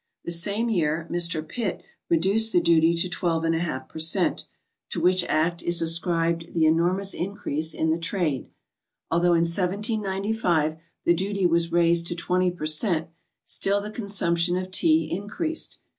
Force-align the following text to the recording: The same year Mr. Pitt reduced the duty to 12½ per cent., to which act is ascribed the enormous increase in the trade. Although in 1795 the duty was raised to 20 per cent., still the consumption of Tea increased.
The 0.25 0.31
same 0.31 0.67
year 0.67 1.07
Mr. 1.11 1.47
Pitt 1.47 1.83
reduced 2.09 2.51
the 2.53 2.59
duty 2.59 2.95
to 2.97 3.07
12½ 3.07 3.87
per 3.87 3.99
cent., 3.99 4.47
to 4.89 4.99
which 4.99 5.23
act 5.25 5.61
is 5.61 5.79
ascribed 5.79 6.55
the 6.55 6.65
enormous 6.65 7.13
increase 7.13 7.71
in 7.75 7.91
the 7.91 7.99
trade. 7.99 8.49
Although 9.11 9.35
in 9.35 9.41
1795 9.45 10.77
the 11.05 11.13
duty 11.13 11.45
was 11.45 11.71
raised 11.71 12.07
to 12.07 12.15
20 12.15 12.49
per 12.49 12.65
cent., 12.65 13.09
still 13.43 13.79
the 13.79 13.91
consumption 13.91 14.57
of 14.57 14.71
Tea 14.71 15.07
increased. 15.11 15.77